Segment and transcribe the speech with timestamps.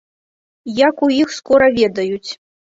[0.77, 2.29] Як у іх скора ведаюць.